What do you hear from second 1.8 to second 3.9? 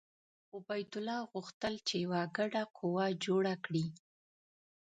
چې یوه ګډه قوه جوړه کړي.